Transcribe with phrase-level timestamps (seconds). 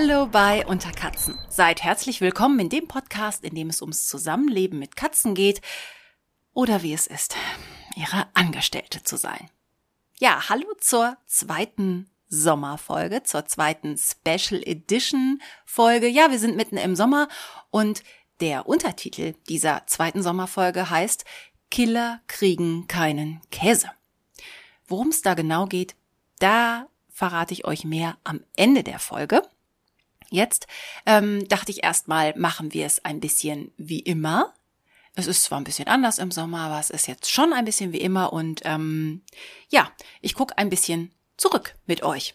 [0.00, 1.36] Hallo bei Unter Katzen.
[1.48, 5.60] Seid herzlich willkommen in dem Podcast, in dem es ums Zusammenleben mit Katzen geht
[6.52, 7.34] oder wie es ist,
[7.96, 9.50] ihre Angestellte zu sein.
[10.20, 16.06] Ja, hallo zur zweiten Sommerfolge, zur zweiten Special Edition Folge.
[16.06, 17.26] Ja, wir sind mitten im Sommer
[17.70, 18.04] und
[18.38, 21.24] der Untertitel dieser zweiten Sommerfolge heißt
[21.72, 23.90] Killer kriegen keinen Käse.
[24.86, 25.96] Worum es da genau geht,
[26.38, 29.42] da verrate ich euch mehr am Ende der Folge.
[30.30, 30.66] Jetzt
[31.06, 34.54] ähm, dachte ich erstmal, machen wir es ein bisschen wie immer.
[35.14, 37.92] Es ist zwar ein bisschen anders im Sommer, aber es ist jetzt schon ein bisschen
[37.92, 39.22] wie immer und ähm,
[39.68, 39.90] ja,
[40.20, 42.34] ich gucke ein bisschen zurück mit euch.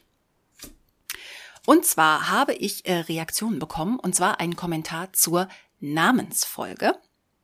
[1.66, 5.48] Und zwar habe ich äh, Reaktionen bekommen, und zwar einen Kommentar zur
[5.80, 6.96] Namensfolge.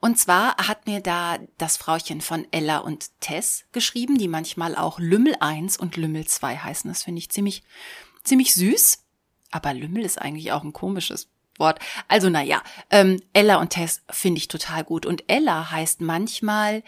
[0.02, 5.00] Und zwar hat mir da das Frauchen von Ella und Tess geschrieben, die manchmal auch
[5.00, 6.90] Lümmel 1 und Lümmel 2 heißen.
[6.90, 7.64] Das finde ich ziemlich,
[8.24, 9.04] ziemlich süß.
[9.52, 11.80] Aber Lümmel ist eigentlich auch ein komisches Wort.
[12.08, 15.06] Also naja, ähm, Ella und Tess finde ich total gut.
[15.06, 16.84] Und Ella heißt manchmal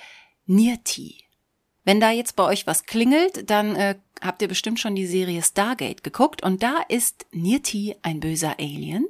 [0.45, 1.23] Nirti.
[1.83, 5.41] Wenn da jetzt bei euch was klingelt, dann äh, habt ihr bestimmt schon die Serie
[5.41, 6.43] Stargate geguckt.
[6.43, 9.07] Und da ist Nirti ein böser Alien.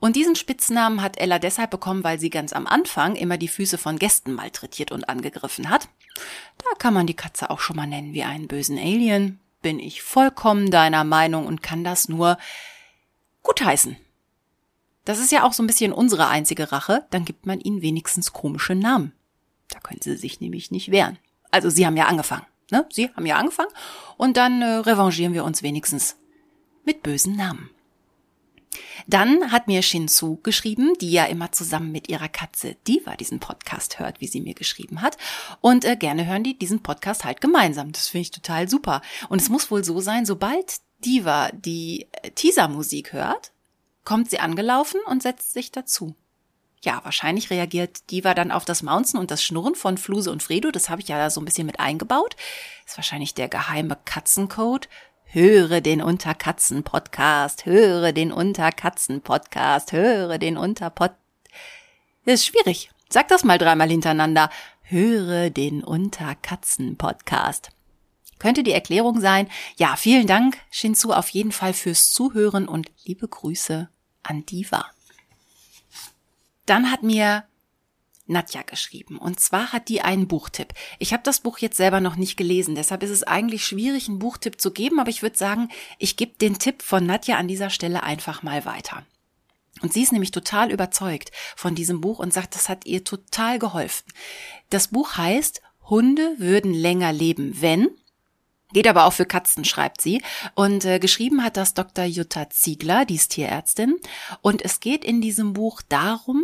[0.00, 3.78] Und diesen Spitznamen hat Ella deshalb bekommen, weil sie ganz am Anfang immer die Füße
[3.78, 5.88] von Gästen malträtiert und angegriffen hat.
[6.58, 9.40] Da kann man die Katze auch schon mal nennen wie einen bösen Alien.
[9.64, 12.36] Bin ich vollkommen deiner Meinung und kann das nur
[13.42, 13.96] gutheißen.
[15.06, 18.34] Das ist ja auch so ein bisschen unsere einzige Rache, dann gibt man ihnen wenigstens
[18.34, 19.14] komische Namen.
[19.70, 21.18] Da können sie sich nämlich nicht wehren.
[21.50, 22.84] Also sie haben ja angefangen, ne?
[22.92, 23.70] Sie haben ja angefangen
[24.18, 26.16] und dann äh, revanchieren wir uns wenigstens
[26.84, 27.70] mit bösen Namen.
[29.06, 33.98] Dann hat mir Shinsu geschrieben, die ja immer zusammen mit ihrer Katze Diva diesen Podcast
[33.98, 35.16] hört, wie sie mir geschrieben hat.
[35.60, 37.92] Und äh, gerne hören die diesen Podcast halt gemeinsam.
[37.92, 39.02] Das finde ich total super.
[39.28, 43.52] Und es muss wohl so sein, sobald Diva die äh, Teaser-Musik hört,
[44.04, 46.14] kommt sie angelaufen und setzt sich dazu.
[46.82, 50.70] Ja, wahrscheinlich reagiert Diva dann auf das Mounzen und das Schnurren von Fluse und Fredo.
[50.70, 52.36] Das habe ich ja da so ein bisschen mit eingebaut.
[52.86, 54.88] Ist wahrscheinlich der geheime Katzencode
[55.34, 61.10] Höre den Unterkatzen-Podcast, höre den Unterkatzen-Podcast, höre den Unterpod.
[62.24, 62.92] Ist schwierig.
[63.08, 64.48] Sag das mal dreimal hintereinander.
[64.82, 67.70] Höre den Unterkatzen-Podcast.
[68.38, 69.48] Könnte die Erklärung sein.
[69.76, 73.88] Ja, vielen Dank, Shinzu, auf jeden Fall fürs Zuhören und liebe Grüße
[74.22, 74.86] an Diva.
[76.64, 77.42] Dann hat mir
[78.26, 79.18] Nadja geschrieben.
[79.18, 80.72] Und zwar hat die einen Buchtipp.
[80.98, 84.18] Ich habe das Buch jetzt selber noch nicht gelesen, deshalb ist es eigentlich schwierig, einen
[84.18, 85.68] Buchtipp zu geben, aber ich würde sagen,
[85.98, 89.04] ich gebe den Tipp von Nadja an dieser Stelle einfach mal weiter.
[89.82, 93.58] Und sie ist nämlich total überzeugt von diesem Buch und sagt, das hat ihr total
[93.58, 94.06] geholfen.
[94.70, 95.60] Das Buch heißt
[95.90, 97.88] Hunde würden länger leben, wenn
[98.72, 100.20] Geht aber auch für Katzen, schreibt sie.
[100.56, 102.04] Und äh, geschrieben hat das Dr.
[102.04, 104.00] Jutta Ziegler, die ist Tierärztin.
[104.42, 106.42] Und es geht in diesem Buch darum,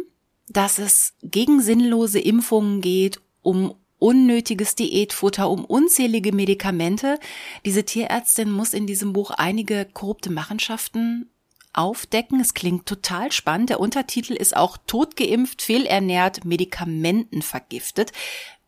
[0.50, 7.20] dass es gegen sinnlose Impfungen geht, um unnötiges Diätfutter, um unzählige Medikamente.
[7.64, 11.30] Diese Tierärztin muss in diesem Buch einige korrupte Machenschaften
[11.72, 12.40] aufdecken.
[12.40, 13.70] Es klingt total spannend.
[13.70, 18.10] Der Untertitel ist auch totgeimpft, fehlernährt, Medikamenten vergiftet.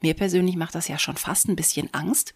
[0.01, 2.35] Mir persönlich macht das ja schon fast ein bisschen Angst.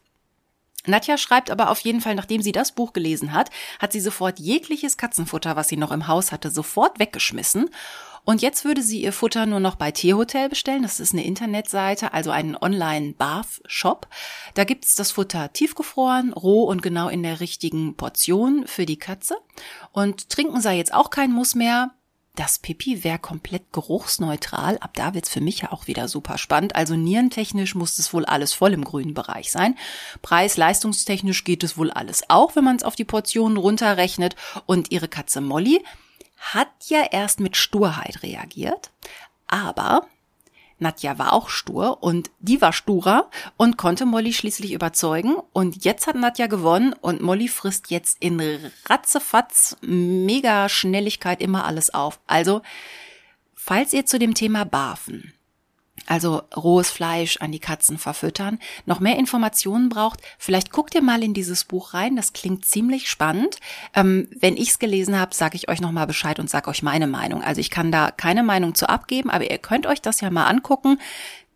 [0.86, 4.38] Nadja schreibt aber auf jeden Fall, nachdem sie das Buch gelesen hat, hat sie sofort
[4.38, 7.70] jegliches Katzenfutter, was sie noch im Haus hatte, sofort weggeschmissen
[8.26, 10.82] und jetzt würde sie ihr Futter nur noch bei Tierhotel bestellen.
[10.82, 14.08] Das ist eine Internetseite, also einen Online-Bath-Shop.
[14.54, 19.36] Da gibt's das Futter tiefgefroren, roh und genau in der richtigen Portion für die Katze.
[19.92, 21.92] Und trinken sei jetzt auch kein Muss mehr.
[22.34, 24.76] Das Pipi wäre komplett geruchsneutral.
[24.78, 26.74] Ab da wird's für mich ja auch wieder super spannend.
[26.74, 29.76] Also nierentechnisch muss es wohl alles voll im grünen Bereich sein.
[30.22, 34.34] Preis-leistungstechnisch geht es wohl alles auch, wenn man es auf die Portionen runterrechnet.
[34.66, 35.80] Und ihre Katze Molly
[36.54, 38.90] hat ja erst mit Sturheit reagiert,
[39.46, 40.06] aber
[40.78, 45.36] Nadja war auch stur und die war sturer und konnte Molly schließlich überzeugen.
[45.52, 48.40] Und jetzt hat Nadja gewonnen und Molly frisst jetzt in
[48.84, 52.20] Ratzefatz mega Schnelligkeit immer alles auf.
[52.26, 52.60] Also,
[53.54, 55.32] falls ihr zu dem Thema Barfen
[56.06, 61.22] also rohes Fleisch an die Katzen verfüttern, noch mehr Informationen braucht, vielleicht guckt ihr mal
[61.22, 62.16] in dieses Buch rein.
[62.16, 63.56] Das klingt ziemlich spannend.
[63.94, 67.42] Ähm, wenn ich's gelesen habe, sage ich euch nochmal Bescheid und sage euch meine Meinung.
[67.42, 70.46] Also ich kann da keine Meinung zu abgeben, aber ihr könnt euch das ja mal
[70.46, 70.98] angucken.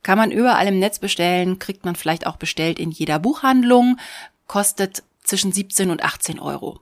[0.03, 3.99] Kann man überall im Netz bestellen, kriegt man vielleicht auch bestellt in jeder Buchhandlung,
[4.47, 6.81] kostet zwischen 17 und 18 Euro.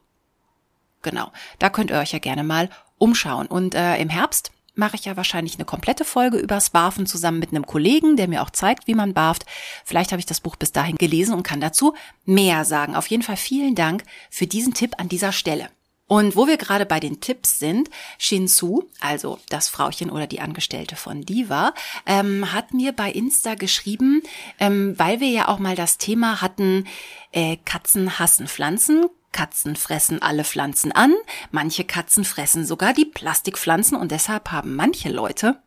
[1.02, 3.46] Genau, da könnt ihr euch ja gerne mal umschauen.
[3.46, 7.50] Und äh, im Herbst mache ich ja wahrscheinlich eine komplette Folge übers Barfen zusammen mit
[7.50, 9.44] einem Kollegen, der mir auch zeigt, wie man barft.
[9.84, 11.94] Vielleicht habe ich das Buch bis dahin gelesen und kann dazu
[12.24, 12.94] mehr sagen.
[12.94, 15.68] Auf jeden Fall vielen Dank für diesen Tipp an dieser Stelle.
[16.06, 20.96] Und wo wir gerade bei den Tipps sind, Shinsu, also das Frauchen oder die Angestellte
[20.96, 21.74] von Diva,
[22.06, 24.22] ähm, hat mir bei Insta geschrieben,
[24.58, 26.86] ähm, weil wir ja auch mal das Thema hatten,
[27.32, 31.14] äh, Katzen hassen Pflanzen, Katzen fressen alle Pflanzen an,
[31.50, 35.60] manche Katzen fressen sogar die Plastikpflanzen und deshalb haben manche Leute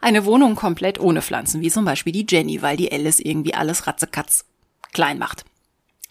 [0.00, 3.86] eine Wohnung komplett ohne Pflanzen, wie zum Beispiel die Jenny, weil die Alice irgendwie alles
[3.86, 4.44] ratzekatz
[4.92, 5.44] klein macht.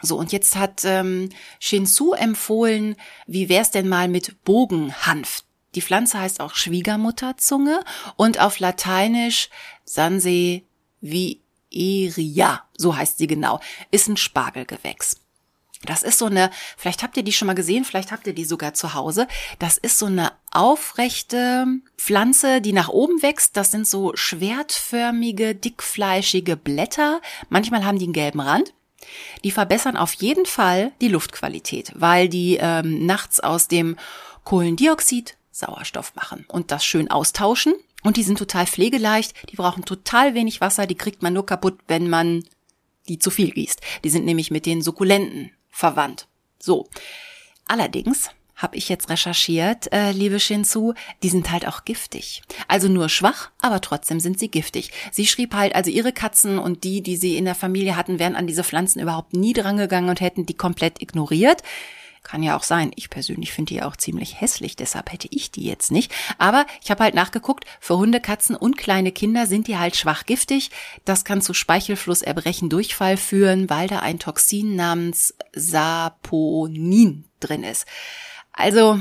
[0.01, 1.29] So, und jetzt hat ähm,
[1.59, 2.95] Shinsu empfohlen,
[3.25, 5.43] wie wär's denn mal mit Bogenhanf?
[5.75, 7.79] Die Pflanze heißt auch Schwiegermutterzunge
[8.15, 9.49] und auf Lateinisch
[9.85, 10.63] Sansevieria,
[12.77, 13.59] so heißt sie genau,
[13.91, 15.22] ist ein Spargelgewächs.
[15.85, 18.45] Das ist so eine, vielleicht habt ihr die schon mal gesehen, vielleicht habt ihr die
[18.45, 19.27] sogar zu Hause.
[19.59, 21.65] Das ist so eine aufrechte
[21.97, 23.57] Pflanze, die nach oben wächst.
[23.57, 27.21] Das sind so schwertförmige, dickfleischige Blätter.
[27.49, 28.73] Manchmal haben die einen gelben Rand.
[29.43, 33.97] Die verbessern auf jeden Fall die Luftqualität, weil die ähm, nachts aus dem
[34.45, 37.73] Kohlendioxid Sauerstoff machen und das schön austauschen.
[38.01, 41.79] Und die sind total pflegeleicht, die brauchen total wenig Wasser, die kriegt man nur kaputt,
[41.87, 42.43] wenn man
[43.07, 43.81] die zu viel gießt.
[44.03, 46.27] Die sind nämlich mit den Sukkulenten verwandt.
[46.59, 46.87] So.
[47.67, 50.93] Allerdings habe ich jetzt recherchiert, äh, liebe Shinzu,
[51.23, 52.43] die sind halt auch giftig.
[52.67, 54.91] Also nur schwach, aber trotzdem sind sie giftig.
[55.11, 58.35] Sie schrieb halt, also ihre Katzen und die, die sie in der Familie hatten, wären
[58.35, 61.63] an diese Pflanzen überhaupt nie drangegangen und hätten die komplett ignoriert.
[62.23, 62.91] Kann ja auch sein.
[62.95, 66.13] Ich persönlich finde die auch ziemlich hässlich, deshalb hätte ich die jetzt nicht.
[66.37, 70.25] Aber ich habe halt nachgeguckt, für Hunde, Katzen und kleine Kinder sind die halt schwach
[70.25, 70.71] giftig.
[71.03, 77.85] Das kann zu Speichelflusserbrechen, Durchfall führen, weil da ein Toxin namens Saponin drin ist.
[78.53, 78.99] Also,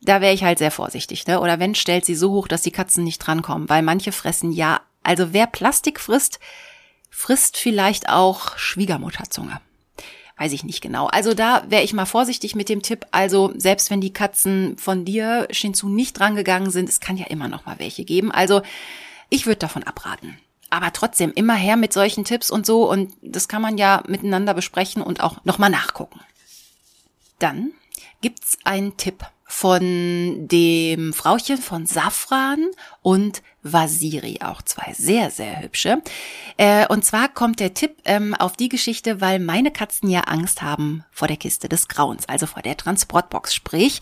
[0.00, 1.40] da wäre ich halt sehr vorsichtig, ne?
[1.40, 4.80] Oder wenn stellt sie so hoch, dass die Katzen nicht drankommen, weil manche fressen ja,
[5.02, 6.40] also wer Plastik frisst,
[7.10, 9.60] frisst vielleicht auch Schwiegermutterzunge
[10.38, 11.06] weiß ich nicht genau.
[11.06, 13.06] Also da wäre ich mal vorsichtig mit dem Tipp.
[13.10, 17.48] Also selbst wenn die Katzen von dir, Shinzu, nicht drangegangen sind, es kann ja immer
[17.48, 18.30] noch mal welche geben.
[18.30, 18.62] Also
[19.30, 20.38] ich würde davon abraten.
[20.68, 24.52] Aber trotzdem immer her mit solchen Tipps und so und das kann man ja miteinander
[24.52, 26.20] besprechen und auch noch mal nachgucken.
[27.38, 27.72] Dann
[28.20, 32.66] gibt's einen Tipp von dem Frauchen von Safran
[33.00, 33.42] und
[33.72, 36.02] Vasiri, auch zwei sehr, sehr hübsche.
[36.56, 40.62] Äh, und zwar kommt der Tipp ähm, auf die Geschichte, weil meine Katzen ja Angst
[40.62, 44.00] haben vor der Kiste des Grauens, also vor der Transportbox, sprich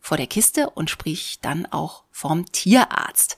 [0.00, 3.36] vor der Kiste und sprich dann auch vom Tierarzt.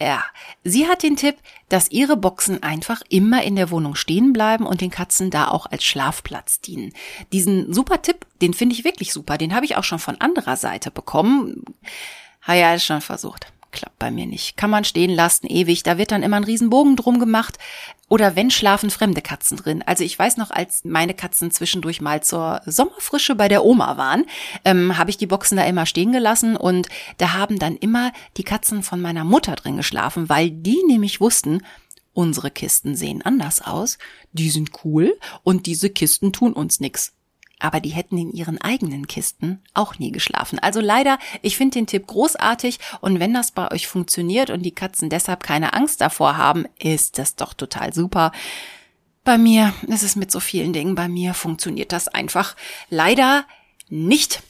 [0.00, 0.24] Ja,
[0.64, 1.36] sie hat den Tipp,
[1.68, 5.66] dass ihre Boxen einfach immer in der Wohnung stehen bleiben und den Katzen da auch
[5.66, 6.92] als Schlafplatz dienen.
[7.32, 9.38] Diesen super Tipp, den finde ich wirklich super.
[9.38, 11.64] Den habe ich auch schon von anderer Seite bekommen.
[12.46, 14.56] Ha ja, schon versucht klappt bei mir nicht.
[14.56, 15.82] Kann man stehen lassen, ewig.
[15.82, 17.58] Da wird dann immer ein Riesenbogen drum gemacht.
[18.08, 19.82] Oder wenn schlafen fremde Katzen drin.
[19.86, 24.26] Also ich weiß noch, als meine Katzen zwischendurch mal zur Sommerfrische bei der Oma waren,
[24.64, 28.44] ähm, habe ich die Boxen da immer stehen gelassen und da haben dann immer die
[28.44, 31.62] Katzen von meiner Mutter drin geschlafen, weil die nämlich wussten,
[32.12, 33.96] unsere Kisten sehen anders aus,
[34.32, 37.14] die sind cool und diese Kisten tun uns nix
[37.62, 40.58] aber die hätten in ihren eigenen Kisten auch nie geschlafen.
[40.58, 44.74] Also leider, ich finde den Tipp großartig und wenn das bei euch funktioniert und die
[44.74, 48.32] Katzen deshalb keine Angst davor haben, ist das doch total super.
[49.24, 52.56] Bei mir ist es mit so vielen Dingen, bei mir funktioniert das einfach
[52.90, 53.44] leider
[53.88, 54.42] nicht.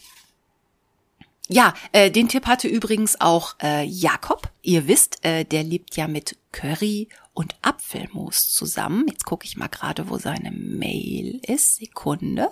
[1.49, 4.50] Ja, äh, den Tipp hatte übrigens auch äh, Jakob.
[4.62, 9.07] Ihr wisst, äh, der lebt ja mit Curry und Apfelmus zusammen.
[9.09, 11.76] Jetzt gucke ich mal gerade, wo seine Mail ist.
[11.76, 12.49] Sekunde.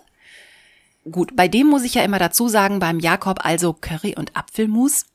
[1.08, 5.06] Gut, bei dem muss ich ja immer dazu sagen, beim Jakob also Curry und Apfelmus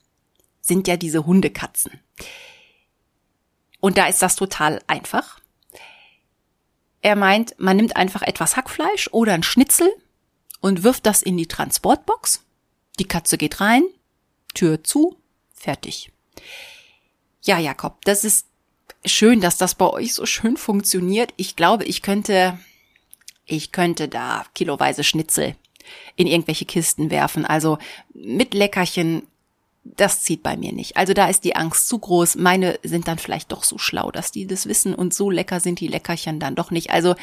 [0.60, 2.00] sind ja diese Hundekatzen.
[3.80, 5.40] Und da ist das total einfach.
[7.02, 9.88] Er meint, man nimmt einfach etwas Hackfleisch oder ein Schnitzel
[10.60, 12.42] und wirft das in die Transportbox.
[12.98, 13.84] Die Katze geht rein,
[14.54, 15.16] Tür zu,
[15.54, 16.10] fertig.
[17.42, 18.48] Ja, Jakob, das ist
[19.04, 21.32] schön, dass das bei euch so schön funktioniert.
[21.36, 22.58] Ich glaube, ich könnte,
[23.44, 25.54] ich könnte da kiloweise Schnitzel
[26.16, 27.44] in irgendwelche Kisten werfen.
[27.44, 27.78] Also
[28.14, 29.22] mit Leckerchen,
[29.84, 30.96] das zieht bei mir nicht.
[30.96, 32.36] Also da ist die Angst zu groß.
[32.36, 35.80] Meine sind dann vielleicht doch so schlau, dass die das wissen und so lecker sind
[35.80, 36.90] die Leckerchen dann doch nicht.
[36.90, 37.14] Also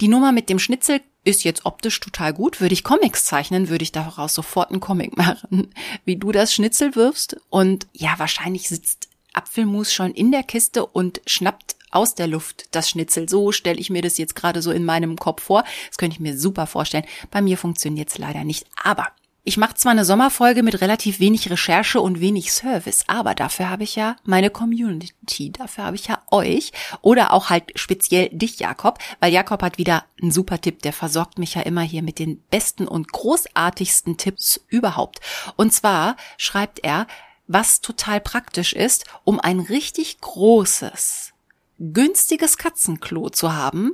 [0.00, 2.60] die Nummer mit dem Schnitzel ist jetzt optisch total gut.
[2.60, 5.72] Würde ich Comics zeichnen, würde ich daraus sofort einen Comic machen,
[6.04, 7.36] wie du das Schnitzel wirfst.
[7.50, 9.05] Und ja, wahrscheinlich sitzt
[9.36, 13.28] Apfelmus schon in der Kiste und schnappt aus der Luft das Schnitzel.
[13.28, 15.64] So stelle ich mir das jetzt gerade so in meinem Kopf vor.
[15.88, 17.04] Das könnte ich mir super vorstellen.
[17.30, 18.66] Bei mir funktioniert es leider nicht.
[18.82, 19.08] Aber
[19.48, 23.84] Ich mache zwar eine Sommerfolge mit relativ wenig Recherche und wenig Service, aber dafür habe
[23.84, 28.98] ich ja meine Community, dafür habe ich ja euch oder auch halt speziell dich, Jakob,
[29.20, 32.42] weil Jakob hat wieder einen super Tipp, der versorgt mich ja immer hier mit den
[32.50, 35.20] besten und großartigsten Tipps überhaupt.
[35.54, 37.06] Und zwar schreibt er,
[37.46, 41.32] was total praktisch ist, um ein richtig großes,
[41.78, 43.92] günstiges Katzenklo zu haben,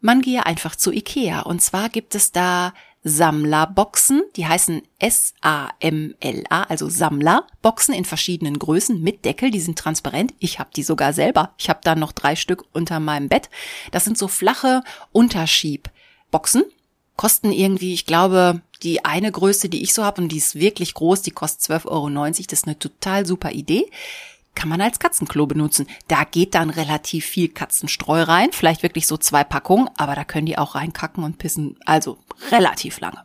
[0.00, 1.40] man gehe einfach zu Ikea.
[1.40, 2.74] Und zwar gibt es da
[3.04, 10.34] Sammlerboxen, die heißen S-A-M-L-A, also Sammlerboxen in verschiedenen Größen mit Deckel, die sind transparent.
[10.38, 11.54] Ich habe die sogar selber.
[11.58, 13.50] Ich habe da noch drei Stück unter meinem Bett.
[13.90, 16.64] Das sind so flache Unterschiebboxen,
[17.16, 20.94] kosten irgendwie, ich glaube, die eine Größe, die ich so habe, und die ist wirklich
[20.94, 22.08] groß, die kostet 12,90 Euro.
[22.08, 23.88] Das ist eine total super Idee
[24.54, 25.86] kann man als Katzenklo benutzen.
[26.08, 30.46] Da geht dann relativ viel Katzenstreu rein, vielleicht wirklich so zwei Packungen, aber da können
[30.46, 32.18] die auch reinkacken und pissen, also
[32.50, 33.24] relativ lange.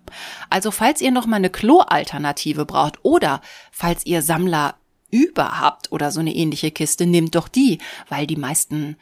[0.50, 3.41] Also falls ihr noch mal eine Klo-Alternative braucht oder
[3.72, 4.75] falls ihr Sammler
[5.10, 7.79] über habt oder so eine ähnliche Kiste, nehmt doch die,
[8.10, 8.98] weil die meisten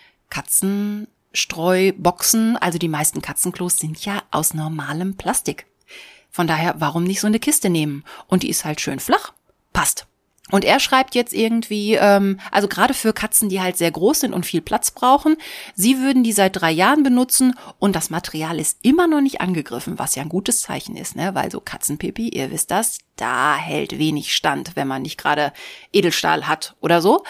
[1.35, 5.67] Katzenstreuboxen, also die meisten Katzenklos sind ja aus normalem Plastik.
[6.31, 8.03] Von daher, warum nicht so eine Kiste nehmen?
[8.27, 9.33] Und die ist halt schön flach.
[9.73, 10.07] Passt.
[10.51, 14.33] Und er schreibt jetzt irgendwie, ähm, also gerade für Katzen, die halt sehr groß sind
[14.33, 15.37] und viel Platz brauchen,
[15.73, 19.97] sie würden die seit drei Jahren benutzen und das Material ist immer noch nicht angegriffen,
[19.97, 21.33] was ja ein gutes Zeichen ist, ne?
[21.33, 25.51] Weil so Katzenpipi, ihr wisst das, da hält wenig stand, wenn man nicht gerade
[25.91, 27.23] Edelstahl hat oder so.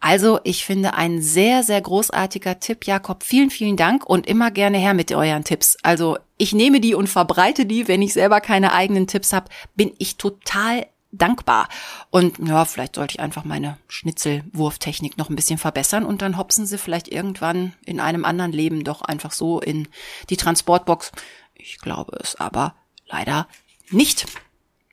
[0.00, 3.22] Also ich finde ein sehr, sehr großartiger Tipp, Jakob.
[3.22, 5.76] Vielen, vielen Dank und immer gerne her mit euren Tipps.
[5.82, 9.92] Also ich nehme die und verbreite die, wenn ich selber keine eigenen Tipps habe, bin
[9.98, 11.68] ich total dankbar.
[12.10, 16.66] Und ja, vielleicht sollte ich einfach meine Schnitzelwurftechnik noch ein bisschen verbessern und dann hopsen
[16.66, 19.88] sie vielleicht irgendwann in einem anderen Leben doch einfach so in
[20.30, 21.12] die Transportbox.
[21.54, 22.74] Ich glaube es aber
[23.06, 23.48] leider
[23.90, 24.26] nicht.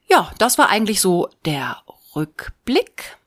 [0.10, 1.82] Ja, das war eigentlich so der
[2.16, 3.18] Rückblick.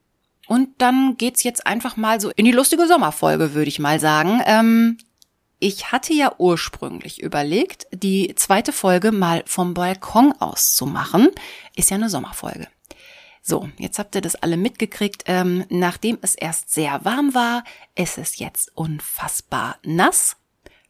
[0.50, 4.42] Und dann geht's jetzt einfach mal so in die lustige Sommerfolge, würde ich mal sagen.
[4.46, 4.98] Ähm,
[5.60, 11.28] ich hatte ja ursprünglich überlegt, die zweite Folge mal vom Balkon aus zu machen.
[11.76, 12.66] Ist ja eine Sommerfolge.
[13.40, 15.22] So, jetzt habt ihr das alle mitgekriegt.
[15.26, 17.62] Ähm, nachdem es erst sehr warm war,
[17.94, 20.36] ist es jetzt unfassbar nass.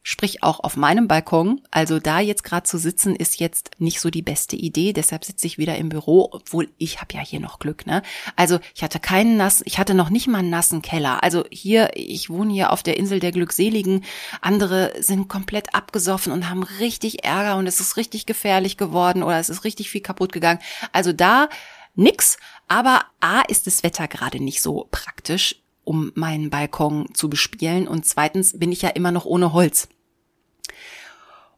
[0.03, 1.61] Sprich auch auf meinem Balkon.
[1.69, 4.93] Also da jetzt gerade zu sitzen, ist jetzt nicht so die beste Idee.
[4.93, 7.85] Deshalb sitze ich wieder im Büro, obwohl ich habe ja hier noch Glück.
[7.85, 8.01] Ne?
[8.35, 11.23] Also ich hatte keinen nass, ich hatte noch nicht mal einen nassen Keller.
[11.23, 14.03] Also hier, ich wohne hier auf der Insel der Glückseligen.
[14.41, 19.39] Andere sind komplett abgesoffen und haben richtig Ärger und es ist richtig gefährlich geworden oder
[19.39, 20.59] es ist richtig viel kaputt gegangen.
[20.93, 21.47] Also da
[21.93, 22.37] nix.
[22.67, 27.87] Aber A ist das Wetter gerade nicht so praktisch, um meinen Balkon zu bespielen.
[27.87, 29.87] Und zweitens bin ich ja immer noch ohne Holz.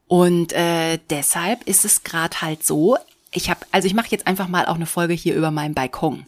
[0.07, 2.97] Und äh, deshalb ist es gerade halt so,
[3.31, 6.25] ich habe, also ich mache jetzt einfach mal auch eine Folge hier über meinen Balkon.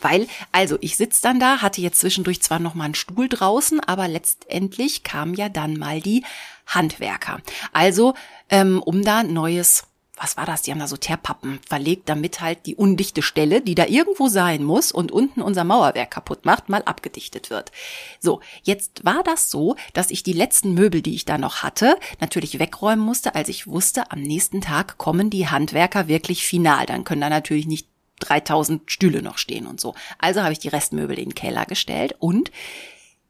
[0.00, 3.80] Weil, also ich sitz dann da, hatte jetzt zwischendurch zwar noch mal einen Stuhl draußen,
[3.80, 6.24] aber letztendlich kamen ja dann mal die
[6.66, 7.40] Handwerker.
[7.72, 8.14] Also,
[8.48, 9.84] ähm, um da neues
[10.20, 10.62] was war das?
[10.62, 14.62] Die haben da so Teerpappen verlegt, damit halt die undichte Stelle, die da irgendwo sein
[14.62, 17.72] muss und unten unser Mauerwerk kaputt macht, mal abgedichtet wird.
[18.20, 21.96] So, jetzt war das so, dass ich die letzten Möbel, die ich da noch hatte,
[22.20, 26.84] natürlich wegräumen musste, als ich wusste, am nächsten Tag kommen die Handwerker wirklich final.
[26.84, 29.94] Dann können da natürlich nicht 3000 Stühle noch stehen und so.
[30.18, 32.50] Also habe ich die Restmöbel in den Keller gestellt und,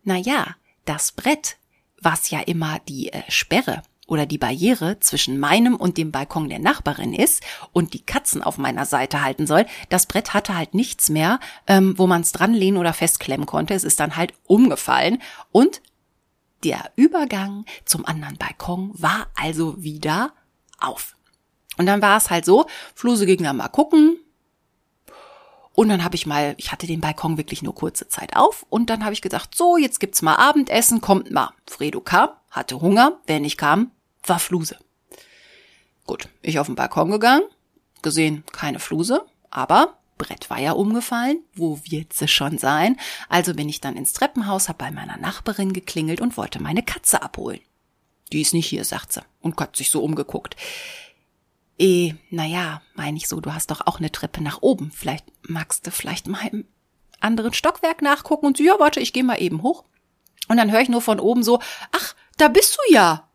[0.03, 0.57] na ja,
[0.87, 1.57] das Brett,
[2.01, 6.59] was ja immer die äh, Sperre oder die Barriere zwischen meinem und dem Balkon der
[6.59, 11.09] Nachbarin ist und die Katzen auf meiner Seite halten soll, das Brett hatte halt nichts
[11.09, 13.73] mehr, ähm, wo man es dranlehnen oder festklemmen konnte.
[13.75, 15.81] Es ist dann halt umgefallen und
[16.65, 20.33] der Übergang zum anderen Balkon war also wieder
[20.79, 21.17] auf.
[21.79, 24.19] Und dann war es halt so, Fluse ging dann mal gucken,
[25.73, 28.91] und dann habe ich mal, ich hatte den Balkon wirklich nur kurze Zeit auf und
[28.91, 31.55] dann habe ich gedacht, so, jetzt gibt's mal Abendessen, kommt mal.
[31.67, 33.91] Fredo kam, hatte Hunger, wer nicht kam,
[34.25, 34.79] war Fluse.
[36.07, 37.45] Gut, ich auf den Balkon gegangen,
[38.03, 42.99] gesehen, keine Fluse, aber Brett war ja umgefallen, wo wird sie schon sein?
[43.29, 47.23] Also bin ich dann ins Treppenhaus, hab bei meiner Nachbarin geklingelt und wollte meine Katze
[47.23, 47.61] abholen.
[48.33, 50.57] Die ist nicht hier, sagt sie und hat sich so umgeguckt.
[51.79, 54.93] Eh, naja, meine ich so, du hast doch auch eine Treppe nach oben.
[54.93, 56.67] Vielleicht magst du vielleicht mal im
[57.21, 59.85] anderen Stockwerk nachgucken und so, ja, warte, ich gehe mal eben hoch.
[60.49, 61.61] Und dann höre ich nur von oben so,
[61.93, 63.30] ach, da bist du ja.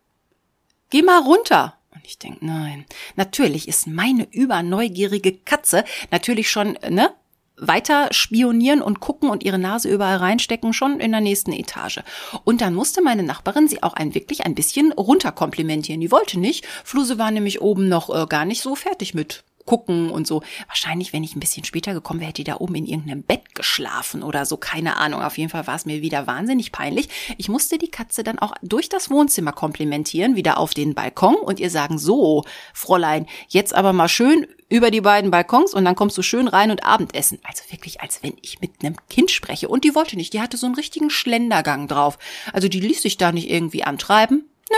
[0.90, 1.74] Geh mal runter.
[1.94, 2.84] Und ich denk, nein.
[3.16, 7.10] Natürlich ist meine überneugierige Katze natürlich schon, ne?
[7.58, 12.00] weiter spionieren und gucken und ihre Nase überall reinstecken, schon in der nächsten Etage.
[12.44, 16.00] Und dann musste meine Nachbarin sie auch ein wirklich ein bisschen runterkomplimentieren.
[16.00, 16.66] Die wollte nicht.
[16.84, 20.42] Fluse war nämlich oben noch äh, gar nicht so fertig mit gucken und so.
[20.68, 23.54] Wahrscheinlich, wenn ich ein bisschen später gekommen wäre, hätte die da oben in irgendeinem Bett
[23.54, 24.56] geschlafen oder so.
[24.56, 25.22] Keine Ahnung.
[25.22, 27.08] Auf jeden Fall war es mir wieder wahnsinnig peinlich.
[27.36, 31.60] Ich musste die Katze dann auch durch das Wohnzimmer komplimentieren, wieder auf den Balkon und
[31.60, 36.18] ihr sagen, so, Fräulein, jetzt aber mal schön über die beiden Balkons und dann kommst
[36.18, 37.38] du schön rein und Abendessen.
[37.44, 39.68] Also wirklich, als wenn ich mit einem Kind spreche.
[39.68, 42.18] Und die wollte nicht, die hatte so einen richtigen Schlendergang drauf.
[42.52, 44.48] Also die ließ sich da nicht irgendwie antreiben.
[44.70, 44.76] Nö.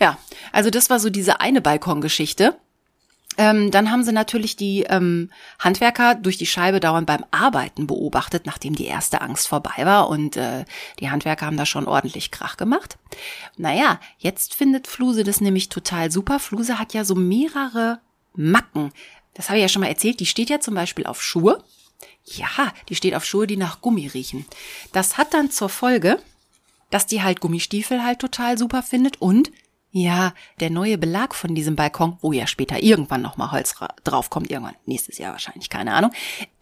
[0.00, 0.18] Ja,
[0.52, 2.58] also das war so diese eine Balkongeschichte.
[3.38, 8.46] Ähm, dann haben sie natürlich die ähm, Handwerker durch die Scheibe dauernd beim Arbeiten beobachtet,
[8.46, 10.64] nachdem die erste Angst vorbei war und äh,
[11.00, 12.98] die Handwerker haben da schon ordentlich Krach gemacht.
[13.56, 16.38] Naja, jetzt findet Fluse das nämlich total super.
[16.38, 18.00] Fluse hat ja so mehrere
[18.34, 18.92] Macken.
[19.34, 20.20] Das habe ich ja schon mal erzählt.
[20.20, 21.62] Die steht ja zum Beispiel auf Schuhe.
[22.24, 24.46] Ja, die steht auf Schuhe, die nach Gummi riechen.
[24.92, 26.18] Das hat dann zur Folge,
[26.90, 29.50] dass die halt Gummistiefel halt total super findet und
[29.96, 33.74] ja, der neue Belag von diesem Balkon, wo ja später irgendwann nochmal Holz
[34.04, 36.12] draufkommt, irgendwann nächstes Jahr wahrscheinlich, keine Ahnung,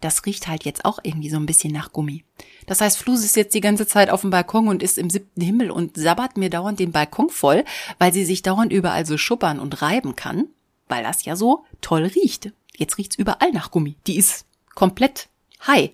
[0.01, 2.23] das riecht halt jetzt auch irgendwie so ein bisschen nach Gummi.
[2.65, 5.41] Das heißt, Flus ist jetzt die ganze Zeit auf dem Balkon und ist im siebten
[5.41, 7.63] Himmel und sabbert mir dauernd den Balkon voll,
[7.99, 10.47] weil sie sich dauernd überall so schuppern und reiben kann
[10.87, 12.51] weil das ja so toll riecht.
[12.75, 13.95] Jetzt riecht's überall nach Gummi.
[14.07, 15.29] Die ist komplett
[15.65, 15.91] high.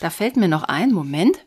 [0.00, 1.38] Da fällt mir noch ein, Moment.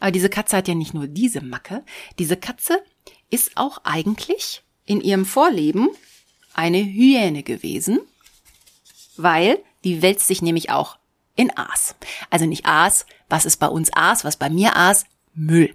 [0.00, 1.84] Aber diese Katze hat ja nicht nur diese Macke.
[2.18, 2.82] Diese Katze
[3.30, 5.90] ist auch eigentlich in ihrem Vorleben
[6.54, 8.00] eine Hyäne gewesen,
[9.16, 10.98] weil die wälzt sich nämlich auch
[11.36, 11.94] in Aas.
[12.30, 15.04] Also nicht Aas, was ist bei uns Aas, was bei mir Aas,
[15.38, 15.74] Müll.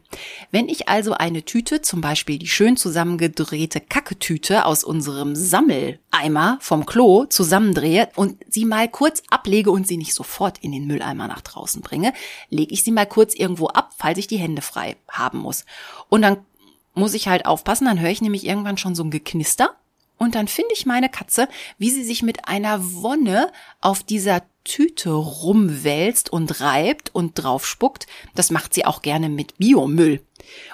[0.52, 6.86] Wenn ich also eine Tüte, zum Beispiel die schön zusammengedrehte Kacketüte aus unserem Sammeleimer vom
[6.86, 11.42] Klo zusammendrehe und sie mal kurz ablege und sie nicht sofort in den Mülleimer nach
[11.42, 12.14] draußen bringe,
[12.50, 15.64] lege ich sie mal kurz irgendwo ab, falls ich die Hände frei haben muss.
[16.10, 16.46] Und dann
[16.94, 19.76] muss ich halt aufpassen, dann höre ich nämlich irgendwann schon so ein Geknister
[20.18, 23.52] und dann finde ich meine Katze, wie sie sich mit einer Wonne
[23.82, 28.08] auf dieser Tüte rumwälzt und reibt und draufspuckt.
[28.34, 30.22] Das macht sie auch gerne mit Biomüll.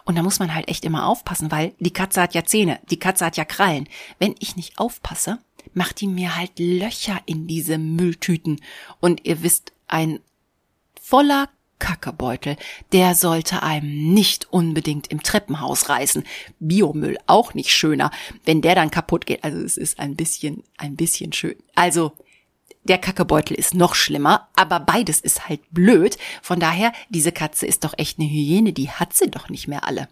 [0.06, 3.00] Und da muss man halt echt immer aufpassen, weil die Katze hat ja Zähne, die
[3.00, 3.88] Katze hat ja Krallen.
[4.20, 5.40] Wenn ich nicht aufpasse,
[5.74, 8.62] macht die mir halt Löcher in diese Mülltüten.
[9.00, 10.20] Und ihr wisst, ein
[11.02, 11.50] voller
[11.80, 12.58] Kackebeutel,
[12.92, 16.24] der sollte einem nicht unbedingt im Treppenhaus reißen.
[16.60, 18.12] Biomüll auch nicht schöner,
[18.46, 19.44] wenn der dann kaputt geht.
[19.44, 21.56] Also es ist ein bisschen, ein bisschen schön.
[21.76, 22.14] Also
[22.84, 26.18] der Kackebeutel ist noch schlimmer, aber beides ist halt blöd.
[26.42, 29.86] Von daher, diese Katze ist doch echt eine Hyäne, die hat sie doch nicht mehr
[29.86, 30.08] alle.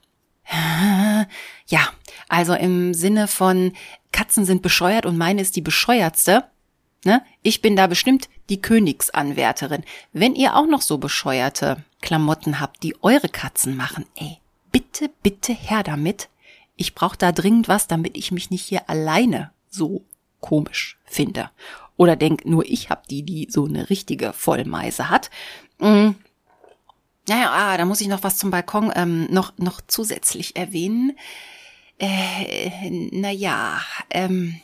[1.67, 1.89] Ja,
[2.30, 3.73] also im Sinne von
[4.13, 6.45] Katzen sind bescheuert und meine ist die bescheuertste,
[7.07, 7.23] Ne?
[7.41, 9.85] Ich bin da bestimmt die Königsanwärterin.
[10.11, 14.39] Wenn ihr auch noch so bescheuerte Klamotten habt, die eure Katzen machen, ey,
[14.73, 16.27] bitte, bitte her damit.
[16.75, 20.03] Ich brauche da dringend was, damit ich mich nicht hier alleine so
[20.41, 21.49] komisch finde.
[21.95, 25.29] Oder denk, nur ich hab die, die so eine richtige Vollmeise hat.
[25.79, 26.15] Mhm.
[27.29, 31.17] Naja, ah, da muss ich noch was zum Balkon ähm, noch, noch zusätzlich erwähnen.
[31.99, 34.59] Äh, naja, ähm,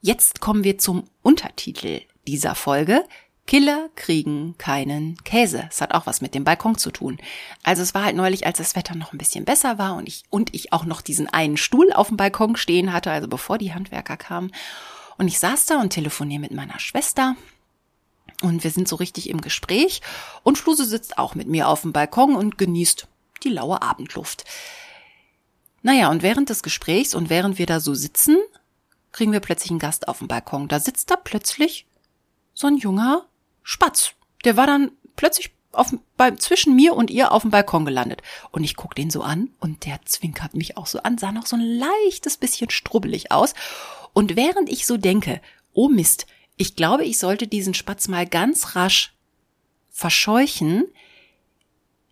[0.00, 3.04] Jetzt kommen wir zum Untertitel dieser Folge.
[3.46, 5.66] Killer kriegen keinen Käse.
[5.70, 7.18] Es hat auch was mit dem Balkon zu tun.
[7.64, 10.22] Also es war halt neulich, als das Wetter noch ein bisschen besser war und ich,
[10.30, 13.74] und ich auch noch diesen einen Stuhl auf dem Balkon stehen hatte, also bevor die
[13.74, 14.52] Handwerker kamen.
[15.16, 17.34] Und ich saß da und telefoniere mit meiner Schwester.
[18.42, 20.00] Und wir sind so richtig im Gespräch.
[20.44, 23.08] Und Fluse sitzt auch mit mir auf dem Balkon und genießt
[23.42, 24.44] die laue Abendluft.
[25.82, 28.36] Naja, und während des Gesprächs und während wir da so sitzen,
[29.12, 30.68] kriegen wir plötzlich einen Gast auf dem Balkon.
[30.68, 31.86] Da sitzt da plötzlich
[32.54, 33.26] so ein junger
[33.62, 34.12] Spatz.
[34.44, 38.22] Der war dann plötzlich auf, bei, zwischen mir und ihr auf dem Balkon gelandet.
[38.50, 41.46] Und ich guck den so an und der zwinkert mich auch so an, sah noch
[41.46, 43.54] so ein leichtes bisschen strubbelig aus.
[44.12, 45.40] Und während ich so denke,
[45.72, 49.14] oh Mist, ich glaube, ich sollte diesen Spatz mal ganz rasch
[49.90, 50.86] verscheuchen,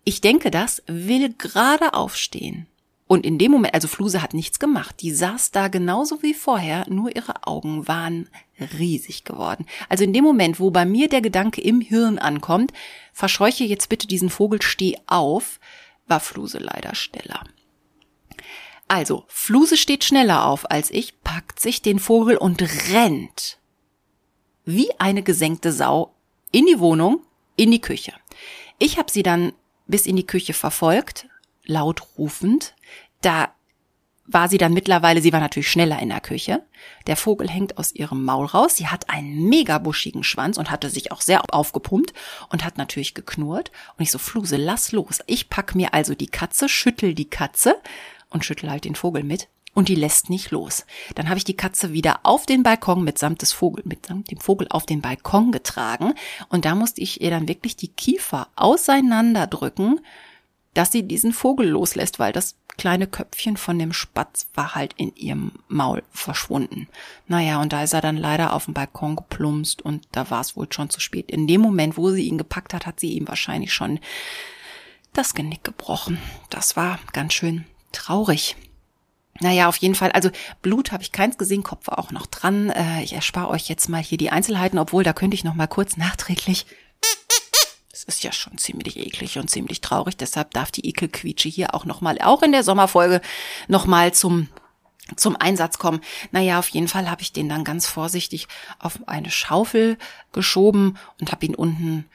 [0.03, 2.67] ich denke das, will gerade aufstehen
[3.07, 4.97] und in dem Moment, also Fluse hat nichts gemacht.
[5.01, 8.29] Die saß da genauso wie vorher, nur ihre Augen waren
[8.77, 9.65] riesig geworden.
[9.87, 12.73] Also in dem Moment, wo bei mir der Gedanke im Hirn ankommt,
[13.13, 15.59] verscheuche jetzt bitte diesen Vogel, steh auf,
[16.07, 17.43] war Fluse leider schneller.
[18.89, 22.61] Also, Fluse steht schneller auf als ich, packt sich den Vogel und
[22.93, 23.57] rennt
[24.63, 26.13] wie eine gesenkte Sau
[26.51, 27.21] in die Wohnung,
[27.55, 28.13] in die Küche.
[28.79, 29.53] Ich habe sie dann
[29.87, 31.27] bis in die Küche verfolgt,
[31.67, 32.73] laut rufend.
[33.21, 33.49] Da
[34.29, 36.61] war sie dann mittlerweile, sie war natürlich schneller in der Küche.
[37.07, 38.75] Der Vogel hängt aus ihrem Maul raus.
[38.75, 42.13] Sie hat einen mega buschigen Schwanz und hatte sich auch sehr aufgepumpt
[42.49, 43.71] und hat natürlich geknurrt.
[43.97, 45.19] Und ich so, Fluse, lass los.
[45.27, 47.75] Ich pack mir also die Katze, schüttel die Katze
[48.29, 49.47] und schüttel halt den Vogel mit.
[49.77, 50.87] und die lässt nicht los.
[51.13, 54.65] Dann habe ich die Katze wieder auf den Balkon mitsamt des Vogel, mitsamt dem Vogel
[54.71, 56.15] auf den Balkon getragen
[56.49, 59.99] und da musste ich ihr dann wirklich die Kiefer auseinanderdrücken,
[60.77, 65.15] dass sie diesen Vogel loslässt, weil das kleine Köpfchen von dem Spatz war halt in
[65.15, 66.87] ihrem Maul verschwunden.
[67.27, 70.55] Naja, und da ist er dann leider auf den Balkon geplumpst und da war es
[70.55, 71.31] wohl schon zu spät.
[71.31, 73.99] In dem Moment, wo sie ihn gepackt hat, hat sie ihm wahrscheinlich schon
[75.13, 76.19] das Genick gebrochen.
[76.51, 78.55] Das war ganz schön traurig.
[79.39, 80.11] Naja, auf jeden Fall.
[80.11, 80.29] Also
[80.61, 82.69] Blut habe ich keins gesehen, Kopf war auch noch dran.
[82.69, 85.67] Äh, ich erspare euch jetzt mal hier die Einzelheiten, obwohl da könnte ich noch mal
[85.67, 86.67] kurz nachträglich.
[88.07, 90.17] Ist ja schon ziemlich eklig und ziemlich traurig.
[90.17, 93.21] Deshalb darf die Ekelquietsche hier auch noch mal, auch in der Sommerfolge,
[93.67, 94.47] noch mal zum
[95.15, 96.01] zum Einsatz kommen.
[96.31, 98.47] Naja, auf jeden Fall habe ich den dann ganz vorsichtig
[98.79, 99.97] auf eine Schaufel
[100.33, 102.05] geschoben und habe ihn unten,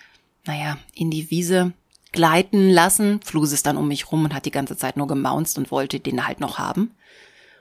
[0.45, 1.73] naja, in die Wiese
[2.13, 3.21] gleiten lassen.
[3.23, 6.01] Flus ist dann um mich rum und hat die ganze Zeit nur gemaunzt und wollte
[6.01, 6.95] den halt noch haben.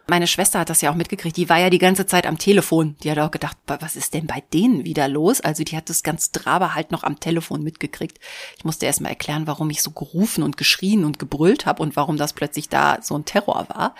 [0.07, 1.37] Meine Schwester hat das ja auch mitgekriegt.
[1.37, 2.95] Die war ja die ganze Zeit am Telefon.
[3.03, 5.41] Die hat auch gedacht, was ist denn bei denen wieder los?
[5.41, 8.19] Also die hat das ganz Drabe halt noch am Telefon mitgekriegt.
[8.57, 11.95] Ich musste erst mal erklären, warum ich so gerufen und geschrien und gebrüllt habe und
[11.95, 13.95] warum das plötzlich da so ein Terror war.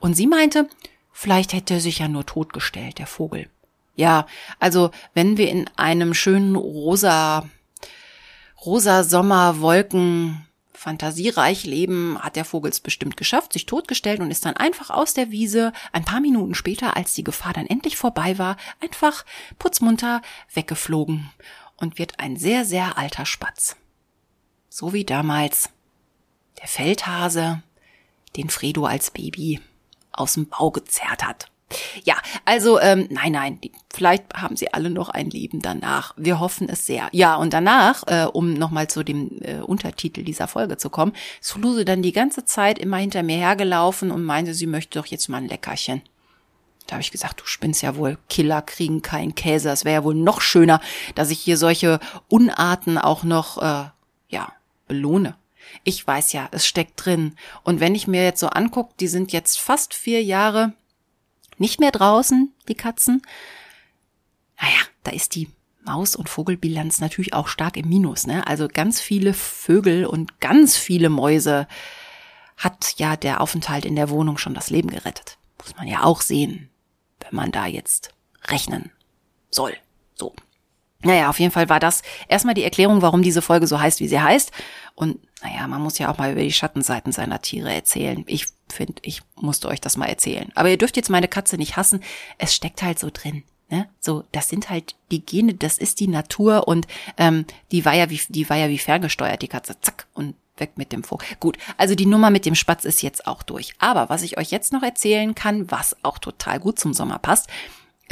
[0.00, 0.68] Und sie meinte,
[1.12, 3.48] vielleicht hätte er sich ja nur totgestellt, der Vogel.
[3.94, 4.26] Ja,
[4.58, 7.48] also wenn wir in einem schönen rosa
[8.64, 10.46] rosa Sommerwolken
[10.82, 15.14] fantasiereich leben, hat der Vogel es bestimmt geschafft, sich totgestellt und ist dann einfach aus
[15.14, 19.24] der Wiese ein paar Minuten später, als die Gefahr dann endlich vorbei war, einfach
[19.58, 21.30] putzmunter weggeflogen
[21.76, 23.76] und wird ein sehr, sehr alter Spatz.
[24.68, 25.70] So wie damals
[26.60, 27.62] der Feldhase,
[28.36, 29.60] den Fredo als Baby
[30.10, 31.51] aus dem Bau gezerrt hat.
[32.04, 36.14] Ja, also ähm, nein, nein, die, vielleicht haben sie alle noch ein Leben danach.
[36.16, 37.08] Wir hoffen es sehr.
[37.12, 41.52] Ja, und danach, äh, um nochmal zu dem äh, Untertitel dieser Folge zu kommen, ist
[41.52, 45.28] Fluse dann die ganze Zeit immer hinter mir hergelaufen und meinte, sie möchte doch jetzt
[45.28, 46.02] mal ein Leckerchen.
[46.86, 49.70] Da habe ich gesagt, du spinnst ja wohl, Killer kriegen keinen Käse.
[49.70, 50.80] Es wäre ja wohl noch schöner,
[51.14, 53.84] dass ich hier solche Unarten auch noch, äh,
[54.28, 54.52] ja,
[54.88, 55.36] belohne.
[55.84, 57.36] Ich weiß ja, es steckt drin.
[57.62, 60.74] Und wenn ich mir jetzt so angucke, die sind jetzt fast vier Jahre
[61.62, 63.22] nicht mehr draußen, die Katzen.
[64.60, 65.48] Naja, da ist die
[65.84, 68.26] Maus- und Vogelbilanz natürlich auch stark im Minus.
[68.26, 68.46] Ne?
[68.46, 71.66] Also ganz viele Vögel und ganz viele Mäuse
[72.56, 75.38] hat ja der Aufenthalt in der Wohnung schon das Leben gerettet.
[75.58, 76.68] Muss man ja auch sehen,
[77.20, 78.10] wenn man da jetzt
[78.44, 78.90] rechnen
[79.50, 79.76] soll.
[80.14, 80.34] So.
[81.04, 84.08] Naja, auf jeden Fall war das erstmal die Erklärung, warum diese Folge so heißt, wie
[84.08, 84.52] sie heißt.
[84.94, 88.24] Und naja, man muss ja auch mal über die Schattenseiten seiner Tiere erzählen.
[88.26, 90.50] Ich finde, ich musste euch das mal erzählen.
[90.54, 92.02] Aber ihr dürft jetzt meine Katze nicht hassen.
[92.38, 93.42] Es steckt halt so drin.
[93.68, 93.88] Ne?
[94.00, 96.86] So, das sind halt die Gene, das ist die Natur und
[97.16, 99.80] ähm, die war ja wie die war ja wie ferngesteuert, die Katze.
[99.80, 101.26] Zack und weg mit dem Vogel.
[101.40, 103.74] Gut, also die Nummer mit dem Spatz ist jetzt auch durch.
[103.78, 107.48] Aber was ich euch jetzt noch erzählen kann, was auch total gut zum Sommer passt,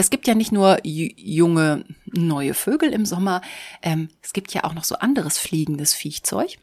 [0.00, 3.42] es gibt ja nicht nur junge neue Vögel im Sommer,
[3.82, 6.58] ähm, es gibt ja auch noch so anderes fliegendes Viechzeug.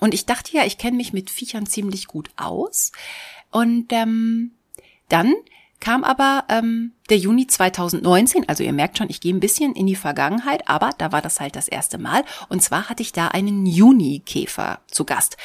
[0.00, 2.92] Und ich dachte ja, ich kenne mich mit Viechern ziemlich gut aus.
[3.50, 4.52] Und ähm,
[5.08, 5.34] dann
[5.80, 9.86] kam aber ähm, der Juni 2019, also ihr merkt schon, ich gehe ein bisschen in
[9.86, 12.24] die Vergangenheit, aber da war das halt das erste Mal.
[12.48, 15.36] Und zwar hatte ich da einen Junikäfer zu Gast.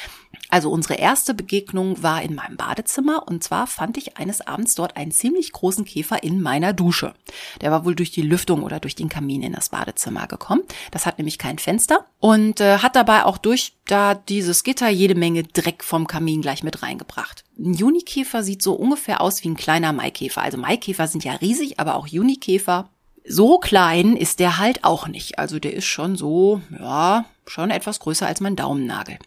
[0.48, 4.96] Also unsere erste Begegnung war in meinem Badezimmer und zwar fand ich eines Abends dort
[4.96, 7.14] einen ziemlich großen Käfer in meiner Dusche.
[7.60, 10.62] Der war wohl durch die Lüftung oder durch den Kamin in das Badezimmer gekommen.
[10.90, 15.14] Das hat nämlich kein Fenster und äh, hat dabei auch durch da dieses Gitter jede
[15.14, 17.44] Menge Dreck vom Kamin gleich mit reingebracht.
[17.58, 20.42] Ein Junikäfer sieht so ungefähr aus wie ein kleiner Maikäfer.
[20.42, 22.88] Also Maikäfer sind ja riesig, aber auch Junikäfer
[23.26, 25.38] so klein ist der halt auch nicht.
[25.38, 29.18] Also der ist schon so, ja, schon etwas größer als mein Daumennagel.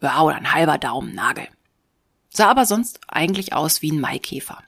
[0.00, 1.48] Ja, oder ein halber Daumennagel.
[2.30, 4.62] Sah aber sonst eigentlich aus wie ein Maikäfer.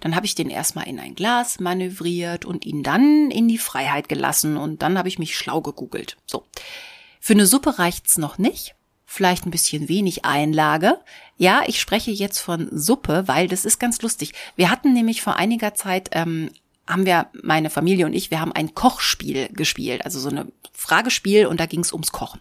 [0.00, 4.08] Dann habe ich den erstmal in ein Glas manövriert und ihn dann in die Freiheit
[4.08, 6.16] gelassen und dann habe ich mich schlau gegoogelt.
[6.26, 6.44] So.
[7.20, 8.74] Für eine Suppe reicht's noch nicht.
[9.06, 10.98] Vielleicht ein bisschen wenig Einlage.
[11.36, 14.34] Ja, ich spreche jetzt von Suppe, weil das ist ganz lustig.
[14.56, 16.50] Wir hatten nämlich vor einiger Zeit ähm,
[16.86, 21.46] haben wir, meine Familie und ich, wir haben ein Kochspiel gespielt, also so eine Fragespiel
[21.46, 22.40] und da ging es ums Kochen.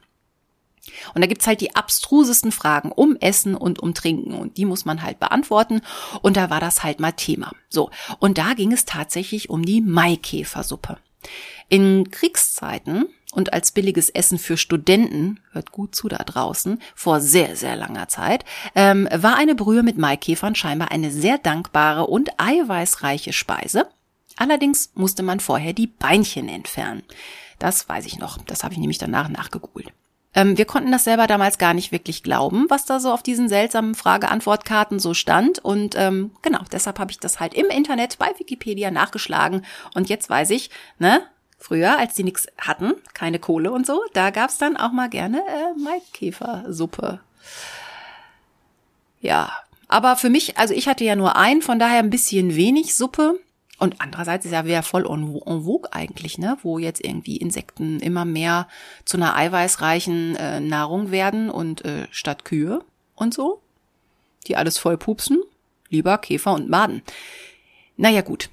[1.14, 4.86] Und da gibt's halt die abstrusesten Fragen um Essen und um Trinken und die muss
[4.86, 5.82] man halt beantworten
[6.22, 7.52] und da war das halt mal Thema.
[7.70, 10.98] So, und da ging es tatsächlich um die Maikäfersuppe.
[11.70, 17.56] In Kriegszeiten und als billiges Essen für Studenten, hört gut zu da draußen, vor sehr,
[17.56, 23.34] sehr langer Zeit, ähm, war eine Brühe mit Maikäfern scheinbar eine sehr dankbare und eiweißreiche
[23.34, 23.88] Speise.
[24.38, 27.04] Allerdings musste man vorher die Beinchen entfernen.
[27.60, 29.92] Das weiß ich noch, das habe ich nämlich danach nachgegoogelt.
[30.38, 33.50] Ähm, wir konnten das selber damals gar nicht wirklich glauben, was da so auf diesen
[33.50, 35.58] seltsamen Frage-Antwort-Karten so stand.
[35.58, 39.66] Und ähm, genau, deshalb habe ich das halt im Internet bei Wikipedia nachgeschlagen.
[39.96, 40.70] Und jetzt weiß ich,
[41.00, 41.24] ne,
[41.60, 45.40] Früher, als die nix hatten, keine Kohle und so, da gab's dann auch mal gerne
[45.40, 47.20] äh, Maikäfersuppe.
[49.22, 49.52] Ja,
[49.88, 53.40] aber für mich, also ich hatte ja nur einen, von daher ein bisschen wenig Suppe.
[53.80, 56.58] Und andererseits ist ja wieder voll en, vogue eigentlich, ne?
[56.64, 58.68] Wo jetzt irgendwie Insekten immer mehr
[59.06, 62.84] zu einer eiweißreichen äh, Nahrung werden und äh, statt Kühe
[63.16, 63.62] und so,
[64.48, 65.40] die alles voll pupsen,
[65.90, 67.04] lieber Käfer und Maden.
[67.98, 68.50] Naja gut.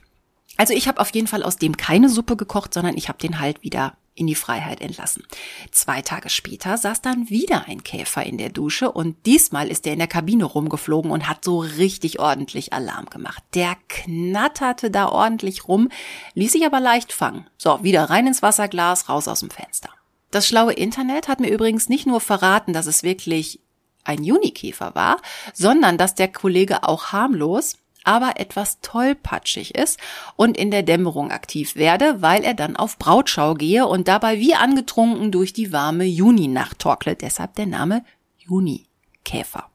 [0.57, 3.41] Also ich habe auf jeden Fall aus dem keine Suppe gekocht, sondern ich habe den
[3.41, 5.25] halt wieder in die Freiheit entlassen.
[5.73, 9.95] Zwei Tage später saß dann wieder ein Käfer in der Dusche und diesmal ist er
[9.95, 13.43] in der Kabine rumgeflogen und hat so richtig ordentlich Alarm gemacht.
[13.55, 15.89] Der knatterte da ordentlich rum,
[16.35, 17.49] ließ sich aber leicht fangen.
[17.57, 19.91] So, wieder rein ins Wasserglas, raus aus dem Fenster.
[20.31, 23.61] Das schlaue Internet hat mir übrigens nicht nur verraten, dass es wirklich
[24.05, 25.21] ein Junikäfer war,
[25.53, 29.99] sondern dass der Kollege auch harmlos aber etwas tollpatschig ist
[30.37, 34.55] und in der Dämmerung aktiv werde, weil er dann auf Brautschau gehe und dabei wie
[34.55, 37.17] angetrunken durch die warme Juninacht torkle.
[37.17, 38.05] Deshalb der Name
[38.39, 39.69] Junikäfer.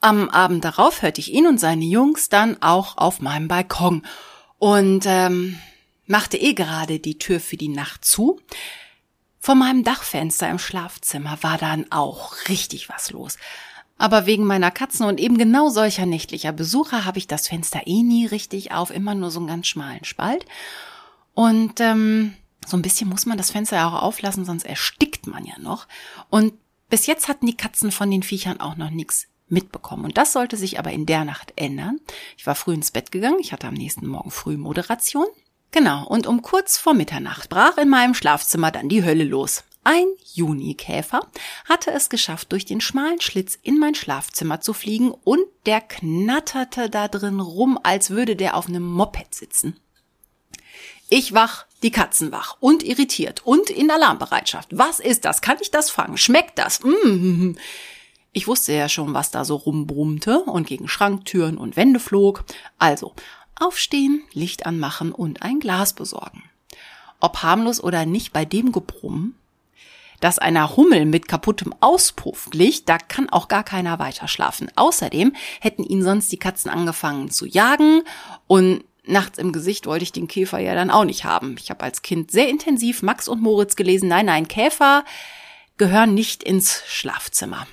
[0.00, 4.02] Am Abend darauf hörte ich ihn und seine Jungs dann auch auf meinem Balkon
[4.58, 5.58] und ähm,
[6.06, 8.40] machte eh gerade die Tür für die Nacht zu.
[9.40, 13.38] Vor meinem Dachfenster im Schlafzimmer war dann auch richtig was los.
[13.98, 18.02] Aber wegen meiner Katzen und eben genau solcher nächtlicher Besucher habe ich das Fenster eh
[18.02, 20.46] nie richtig auf, immer nur so einen ganz schmalen Spalt.
[21.34, 22.34] Und ähm,
[22.66, 25.88] so ein bisschen muss man das Fenster ja auch auflassen, sonst erstickt man ja noch.
[26.30, 26.54] Und
[26.88, 30.04] bis jetzt hatten die Katzen von den Viechern auch noch nichts mitbekommen.
[30.04, 32.00] Und das sollte sich aber in der Nacht ändern.
[32.36, 35.26] Ich war früh ins Bett gegangen, ich hatte am nächsten Morgen früh Moderation.
[35.70, 39.64] Genau, und um kurz vor Mitternacht brach in meinem Schlafzimmer dann die Hölle los.
[39.90, 41.22] Ein Junikäfer
[41.66, 46.90] hatte es geschafft, durch den schmalen Schlitz in mein Schlafzimmer zu fliegen und der knatterte
[46.90, 49.80] da drin rum, als würde der auf einem Moped sitzen.
[51.08, 54.76] Ich wach, die Katzen wach und irritiert und in Alarmbereitschaft.
[54.76, 55.40] Was ist das?
[55.40, 56.18] Kann ich das fangen?
[56.18, 56.82] Schmeckt das?
[56.84, 57.52] Mm.
[58.32, 62.44] Ich wusste ja schon, was da so rumbrummte und gegen Schranktüren und Wände flog.
[62.76, 63.14] Also,
[63.58, 66.42] aufstehen, Licht anmachen und ein Glas besorgen.
[67.20, 69.34] Ob harmlos oder nicht bei dem Gebrumm,
[70.20, 74.70] dass einer Hummel mit kaputtem Auspuff glich, da kann auch gar keiner weiter schlafen.
[74.74, 78.02] Außerdem hätten ihn sonst die Katzen angefangen zu jagen
[78.46, 81.56] und nachts im Gesicht wollte ich den Käfer ja dann auch nicht haben.
[81.58, 84.08] Ich habe als Kind sehr intensiv Max und Moritz gelesen.
[84.08, 85.04] Nein, nein, Käfer
[85.76, 87.66] gehören nicht ins Schlafzimmer.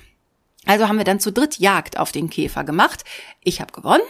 [0.64, 3.04] Also haben wir dann zu dritt Jagd auf den Käfer gemacht.
[3.42, 4.02] Ich habe gewonnen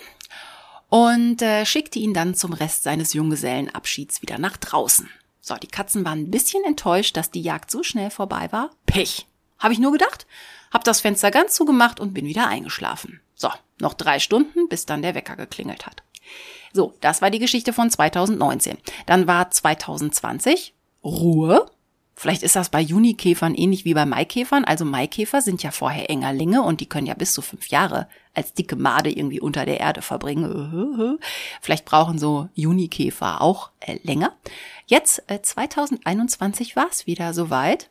[0.89, 5.09] und äh, schickte ihn dann zum Rest seines Junggesellenabschieds wieder nach draußen.
[5.49, 8.71] So, die Katzen waren ein bisschen enttäuscht, dass die Jagd so schnell vorbei war.
[8.85, 9.29] Pech.
[9.61, 10.27] Habe ich nur gedacht.
[10.73, 13.21] Hab das Fenster ganz zugemacht und bin wieder eingeschlafen.
[13.37, 16.03] So, noch drei Stunden, bis dann der Wecker geklingelt hat.
[16.73, 18.77] So, das war die Geschichte von 2019.
[19.07, 21.71] Dann war 2020 Ruhe.
[22.19, 24.65] Vielleicht ist das bei Junikäfern ähnlich wie bei Maikäfern.
[24.65, 28.55] Also Maikäfer sind ja vorher Engerlinge und die können ja bis zu fünf Jahre als
[28.55, 31.19] dicke Made irgendwie unter der Erde verbringen.
[31.61, 34.35] Vielleicht brauchen so Junikäfer auch äh, länger.
[34.87, 37.91] Jetzt, äh, 2021 war es wieder soweit.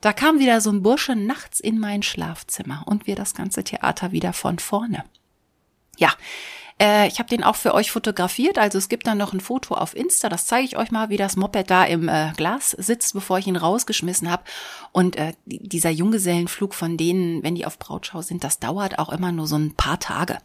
[0.00, 4.12] Da kam wieder so ein Bursche nachts in mein Schlafzimmer und wir das ganze Theater
[4.12, 5.04] wieder von vorne.
[5.98, 6.14] Ja,
[6.80, 8.58] äh, ich habe den auch für euch fotografiert.
[8.58, 10.28] Also es gibt dann noch ein Foto auf Insta.
[10.28, 13.46] Das zeige ich euch mal, wie das Moped da im äh, Glas sitzt, bevor ich
[13.46, 14.42] ihn rausgeschmissen habe.
[14.92, 19.30] Und äh, dieser Junggesellenflug von denen, wenn die auf Brautschau sind, das dauert auch immer
[19.30, 20.38] nur so ein paar Tage.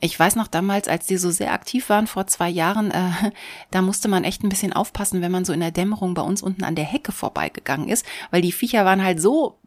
[0.00, 3.10] Ich weiß noch damals, als die so sehr aktiv waren vor zwei Jahren, äh,
[3.72, 6.42] da musste man echt ein bisschen aufpassen, wenn man so in der Dämmerung bei uns
[6.42, 9.58] unten an der Hecke vorbeigegangen ist, weil die Viecher waren halt so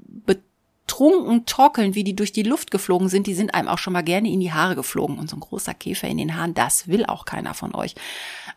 [0.88, 4.04] trunken torkeln, wie die durch die Luft geflogen sind, die sind einem auch schon mal
[4.04, 5.18] gerne in die Haare geflogen.
[5.18, 7.96] Und so ein großer Käfer in den Haaren, das will auch keiner von euch.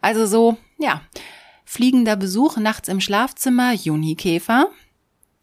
[0.01, 1.01] Also so, ja,
[1.65, 4.69] fliegender Besuch nachts im Schlafzimmer, Junikäfer.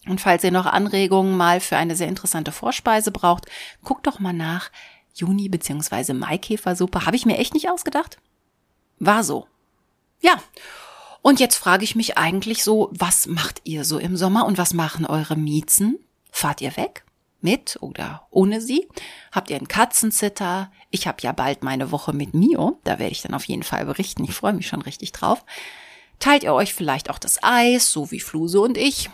[0.08, 3.45] Und falls ihr noch Anregungen mal für eine sehr interessante Vorspeise braucht,
[3.84, 4.69] guckt doch mal nach.
[5.15, 6.13] Juni- bzw.
[6.13, 7.06] Maikäfersuppe.
[7.06, 8.17] Habe ich mir echt nicht ausgedacht?
[9.00, 9.48] War so.
[10.21, 10.36] Ja.
[11.21, 14.74] Und jetzt frage ich mich eigentlich so, was macht ihr so im Sommer und was
[14.74, 15.98] machen eure Miezen?
[16.36, 17.06] Fahrt ihr weg?
[17.39, 18.89] Mit oder ohne sie?
[19.32, 20.69] Habt ihr einen Katzenzitter?
[20.91, 23.86] Ich habe ja bald meine Woche mit Mio, da werde ich dann auf jeden Fall
[23.86, 24.26] berichten.
[24.26, 25.45] Ich freue mich schon richtig drauf.
[26.19, 29.10] Teilt ihr euch vielleicht auch das Eis, so wie Fluse und ich?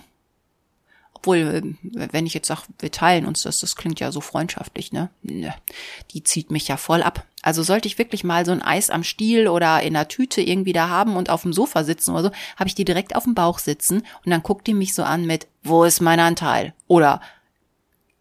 [1.21, 5.11] Obwohl, wenn ich jetzt sage, wir teilen uns das, das klingt ja so freundschaftlich, ne?
[5.21, 5.53] ne?
[6.11, 7.27] Die zieht mich ja voll ab.
[7.43, 10.73] Also sollte ich wirklich mal so ein Eis am Stiel oder in einer Tüte irgendwie
[10.73, 13.35] da haben und auf dem Sofa sitzen oder so, habe ich die direkt auf dem
[13.35, 16.73] Bauch sitzen und dann guckt die mich so an mit, wo ist mein Anteil?
[16.87, 17.21] Oder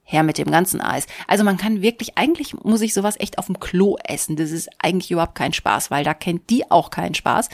[0.02, 1.06] her mit dem ganzen Eis.
[1.26, 4.36] Also man kann wirklich, eigentlich muss ich sowas echt auf dem Klo essen.
[4.36, 7.48] Das ist eigentlich überhaupt kein Spaß, weil da kennt die auch keinen Spaß.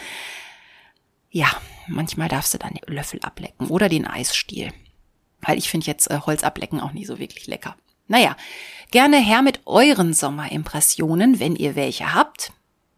[1.31, 1.49] Ja,
[1.87, 4.73] manchmal darfst du dann den Löffel ablecken oder den Eisstiel.
[5.47, 7.77] Weil ich finde jetzt äh, Holz ablecken auch nie so wirklich lecker.
[8.09, 8.37] Naja,
[8.91, 12.53] gerne her mit euren Sommerimpressionen, wenn ihr welche habt.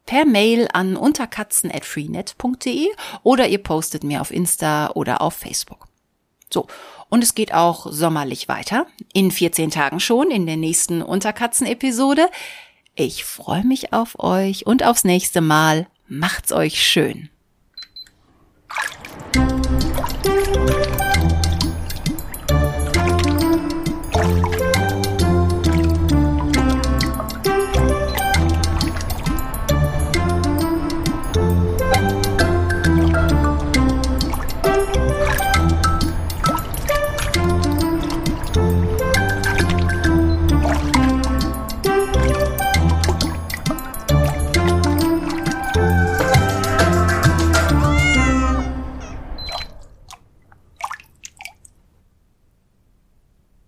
[0.05, 2.87] Per Mail an unterkatzen.freenet.de
[3.23, 5.87] oder ihr postet mir auf Insta oder auf Facebook.
[6.51, 6.65] So,
[7.09, 8.87] und es geht auch sommerlich weiter.
[9.13, 12.27] In 14 Tagen schon, in der nächsten Unterkatzen-Episode.
[12.95, 15.87] Ich freue mich auf euch und aufs nächste Mal.
[16.07, 17.29] Macht's euch schön.